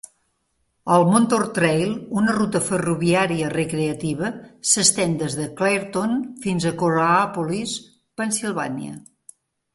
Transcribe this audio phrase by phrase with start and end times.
[0.93, 1.91] El Montour Trail,
[2.21, 4.31] una ruta ferroviària recreativa,
[4.71, 6.17] s'estén des de Clairton
[6.49, 7.79] fins a Coraopolis,
[8.23, 8.99] Pennsylvania.